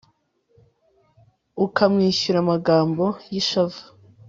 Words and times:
ukamwishyura 1.65 2.37
amagambo 2.43 3.05
y'ishavu 3.31 3.81